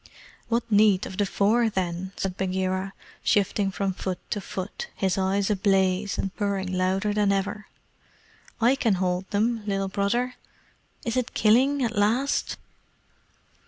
"What 0.47 0.63
need 0.71 1.05
of 1.05 1.17
the 1.17 1.27
Four, 1.27 1.69
then?" 1.69 2.11
said 2.17 2.35
Bagheera, 2.35 2.93
shifting 3.23 3.69
from 3.69 3.93
foot 3.93 4.17
to 4.31 4.41
foot, 4.41 4.87
his 4.95 5.15
eyes 5.15 5.51
ablaze, 5.51 6.17
and 6.17 6.35
purring 6.35 6.71
louder 6.73 7.13
than 7.13 7.31
ever. 7.31 7.67
"I 8.59 8.73
can 8.73 8.95
hold 8.95 9.29
them, 9.29 9.63
Little 9.67 9.89
Brother. 9.89 10.37
Is 11.05 11.17
it 11.17 11.35
killing 11.35 11.83
at 11.83 11.95
last? 11.95 12.57